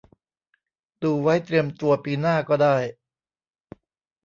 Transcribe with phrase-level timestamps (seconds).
[1.03, 2.75] ดูไว้เตรียมตัวปีหน้าก็ได้